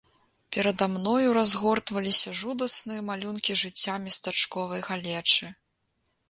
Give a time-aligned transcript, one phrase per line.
[0.55, 5.53] Перада мною разгортваліся жудасныя малюнкі жыцця местачковай галечы.